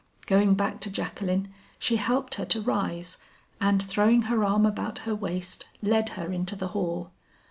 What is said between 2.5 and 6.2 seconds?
rise, and throwing her arm about her waist, led